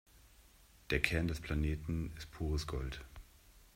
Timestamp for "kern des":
0.99-1.41